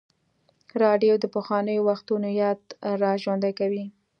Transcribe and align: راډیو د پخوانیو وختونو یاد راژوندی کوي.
راډیو 0.83 1.13
د 1.19 1.25
پخوانیو 1.35 1.85
وختونو 1.89 2.27
یاد 2.41 2.59
راژوندی 3.03 3.51
کوي. 3.59 3.85